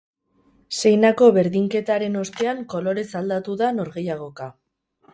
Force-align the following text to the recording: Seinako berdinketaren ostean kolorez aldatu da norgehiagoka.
Seinako 0.79 1.27
berdinketaren 1.35 2.19
ostean 2.23 2.65
kolorez 2.75 3.07
aldatu 3.23 3.59
da 3.65 3.73
norgehiagoka. 3.81 4.53